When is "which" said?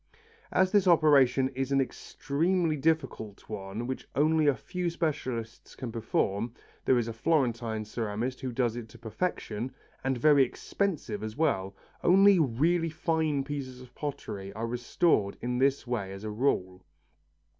3.85-4.07